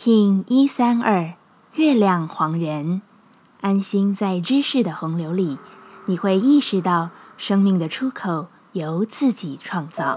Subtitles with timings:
[0.00, 1.32] King 一三二
[1.74, 3.02] 月亮黄人，
[3.60, 5.58] 安心在知识的洪流里，
[6.06, 10.16] 你会意识到生命的出口由自己创造。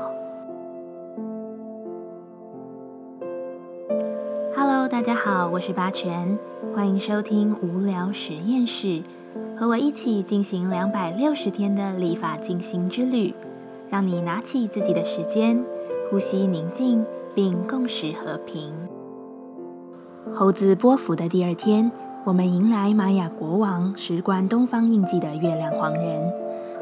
[4.56, 6.38] Hello，大家好，我是八全，
[6.76, 9.02] 欢迎收听无聊实验室，
[9.58, 13.34] 和我一起进行两百六十天的立法进行之旅，
[13.90, 15.66] 让你拿起自己的时间，
[16.12, 18.72] 呼吸宁静，并共识和平。
[20.34, 21.92] 猴子波伏的第二天，
[22.24, 26.24] 我们迎来玛雅国王石冠东方印记的月亮黄人。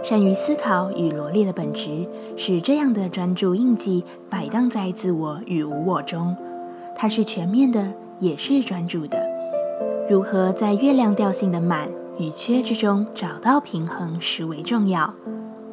[0.03, 6.35] 善于思考与罗列的本质，使这样的专注印记摆荡在自我与无我中。
[6.95, 9.19] 它是全面的，也是专注的。
[10.09, 11.89] 如何在月亮调性的满
[12.19, 15.11] 与缺之中找到平衡，实为重要。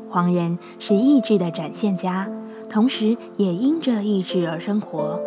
[0.09, 2.29] 黄人是意志的展现家，
[2.71, 5.21] 同时也因着意志而生活。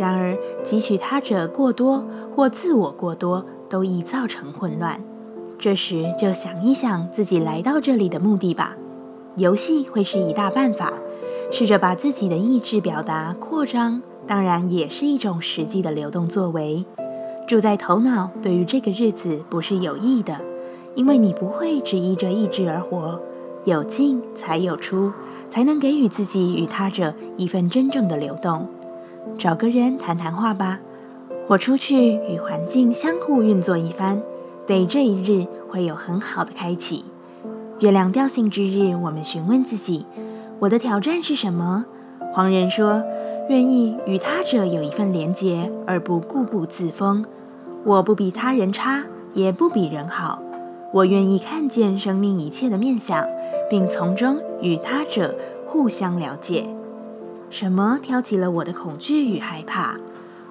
[0.00, 2.02] 然而，汲取他者过多
[2.34, 4.98] 或自我过多，都易造成混乱。
[5.58, 8.78] 这时，就想一想自己来到这里的目的吧。
[9.36, 10.90] 游戏会是一大办法，
[11.52, 16.82] 试着把自己的意志表达扩张，当然也是一种实际的流动作为。
[17.46, 20.40] 住在头脑对于这个日子不是有益的，
[20.94, 23.20] 因为你不会只依着意志而活。
[23.64, 25.12] 有进才有出，
[25.50, 28.66] 才能给予自己与他者一份真正的流动。
[29.38, 30.80] 找个人谈谈话吧，
[31.46, 34.20] 或出去与环境相互运作一番，
[34.66, 37.04] 对这一日会有很好的开启。
[37.78, 40.04] 月亮调性之日，我们询问自己：
[40.58, 41.86] 我的挑战是什么？
[42.32, 43.02] 黄人说：
[43.48, 47.24] 愿意与他者有一份连结，而不固步自封。
[47.84, 50.42] 我不比他人差，也不比人好。
[50.92, 53.26] 我愿意看见生命一切的面相，
[53.70, 55.34] 并从中与他者
[55.64, 56.66] 互相了解。
[57.50, 59.96] 什么挑起了我的恐惧与害怕？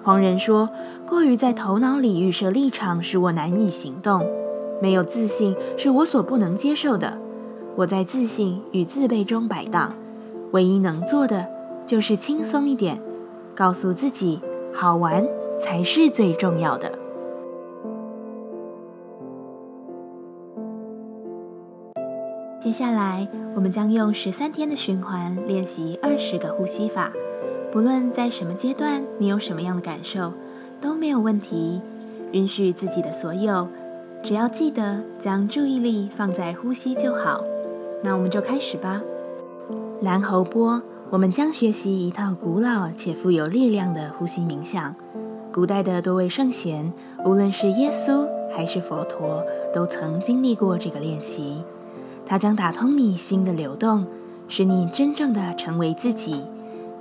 [0.03, 0.69] 黄仁说
[1.07, 4.27] ：“过于在头脑里预设立场，使我难以行动。
[4.81, 7.17] 没有自信是我所不能接受的。
[7.77, 9.93] 我在自信与自卑中摆荡，
[10.51, 11.47] 唯一能做的
[11.85, 13.01] 就是轻松一点，
[13.55, 14.41] 告诉自己
[14.73, 15.25] 好玩
[15.57, 16.91] 才是最重要的。”
[22.69, 27.11] 接下来，我们将用十三天的循环练习二十个呼吸法。
[27.71, 30.31] 不论在什么阶段，你有什么样的感受，
[30.79, 31.81] 都没有问题。
[32.31, 33.67] 允许自己的所有，
[34.21, 37.43] 只要记得将注意力放在呼吸就好。
[38.03, 39.01] 那我们就开始吧。
[40.01, 44.93] 蓝喉波，我们将学习一套古老且富有力量的呼吸冥想。
[45.51, 46.93] 古代的多位圣贤，
[47.25, 49.43] 无论是耶稣还是佛陀，
[49.73, 51.63] 都曾经历过这个练习。
[52.29, 54.05] 它将打通你心的流动，
[54.47, 56.45] 使你真正的成为自己，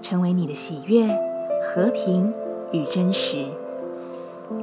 [0.00, 1.06] 成为你的喜悦、
[1.62, 2.32] 和平
[2.72, 3.44] 与真实。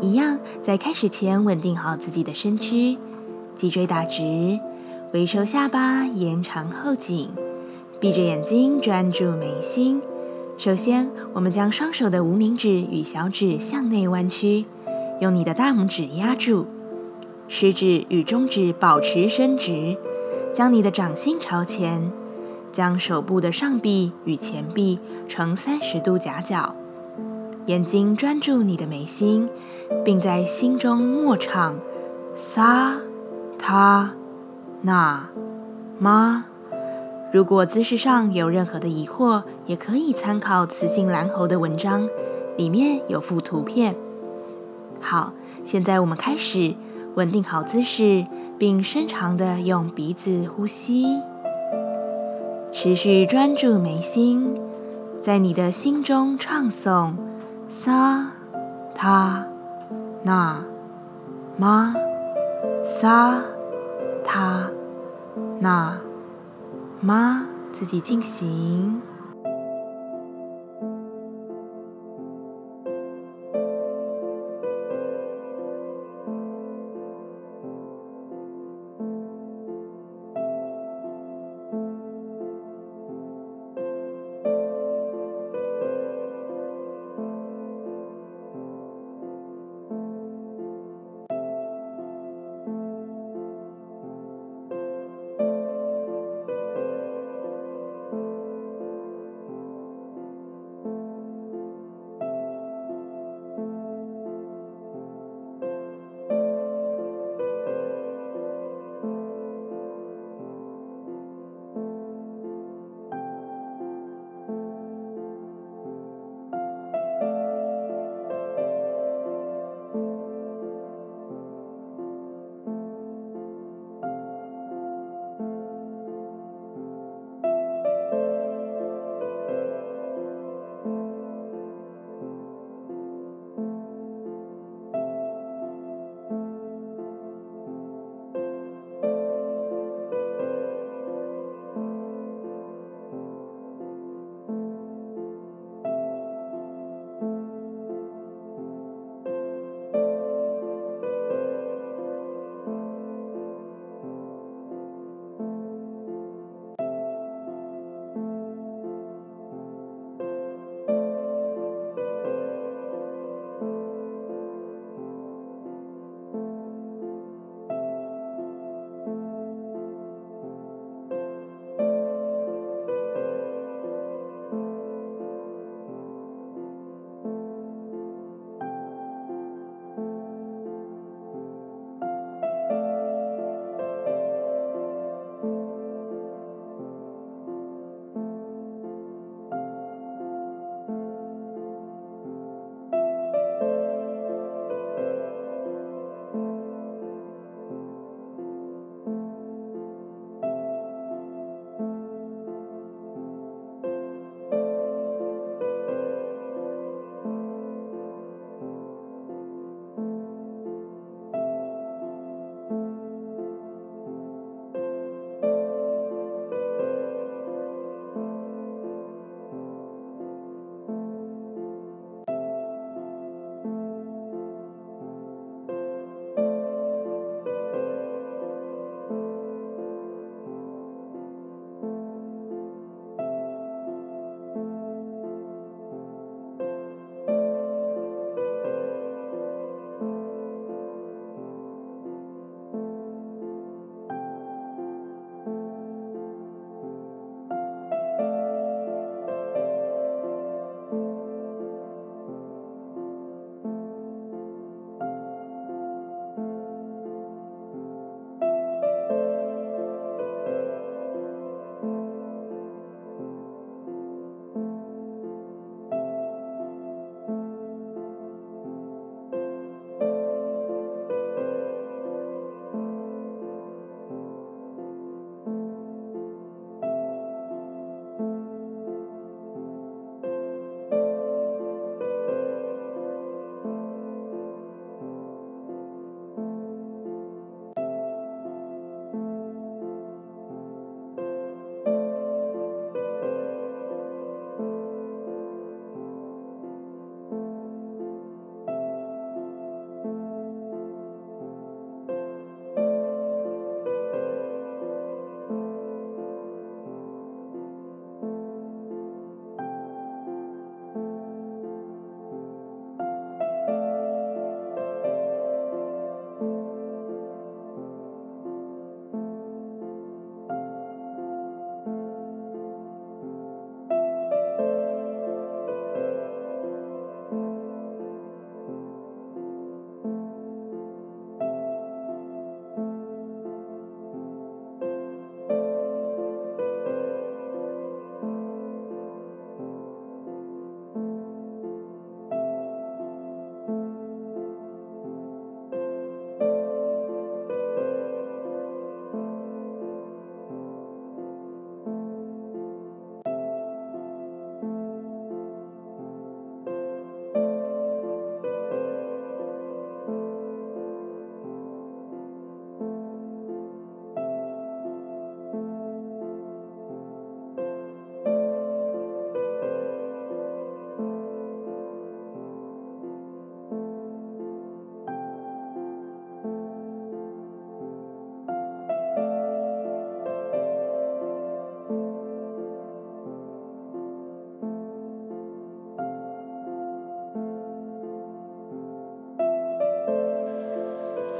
[0.01, 2.97] 一样，在开始前稳定好自己的身躯，
[3.55, 4.59] 脊椎打直，
[5.13, 7.29] 微收下巴，延长后颈，
[7.99, 10.01] 闭着眼睛专注眉心。
[10.57, 14.65] 首先，我们将双手的无名指与小指向内弯曲，
[15.21, 16.65] 用你的大拇指压住，
[17.47, 19.95] 食指与中指保持伸直。
[20.55, 22.09] 将你的掌心朝前，
[22.71, 26.73] 将手部的上臂与前臂呈三十度夹角，
[27.65, 29.49] 眼睛专注你的眉心，
[30.05, 31.77] 并在心中默唱
[32.37, 32.95] 萨
[33.59, 34.13] 他
[34.81, 35.27] 那
[35.99, 36.45] 妈。
[37.33, 42.07] 如果姿势上有任何的疑惑，也可以参考雌性蓝猴的文章，
[42.55, 43.93] 里面有附图片。
[45.01, 45.33] 好，
[45.65, 46.73] 现在我们开始，
[47.15, 48.25] 稳定好姿势。
[48.57, 51.05] 并深长的用鼻子呼吸，
[52.71, 54.55] 持续专注眉心，
[55.19, 57.13] 在你的心中唱诵
[57.69, 58.31] 萨
[58.93, 59.45] 他
[60.23, 60.63] 那
[61.57, 61.93] 玛
[62.83, 63.41] 萨
[64.23, 64.69] 他
[65.59, 65.97] 那
[67.01, 69.01] 玛，自己进行。